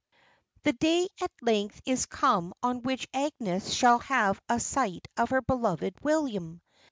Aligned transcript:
The 0.63 0.73
day 0.73 1.09
at 1.21 1.29
length 1.43 1.79
is 1.85 2.07
come 2.07 2.55
on 2.63 2.81
which 2.81 3.07
Agnes 3.13 3.71
shall 3.71 3.99
have 3.99 4.41
a 4.49 4.59
sight 4.59 5.07
of 5.15 5.29
her 5.29 5.43
beloved 5.43 5.93
William! 6.03 6.59